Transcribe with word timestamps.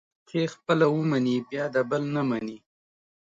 احمد 0.03 0.25
چې 0.29 0.39
خپله 0.53 0.85
و 0.91 0.95
مني 1.11 1.37
بیا 1.49 1.63
د 1.75 1.77
بل 1.89 2.03
نه 2.15 2.21
مني. 2.29 2.57